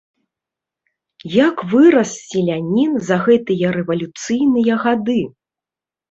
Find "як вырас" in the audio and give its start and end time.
1.33-2.13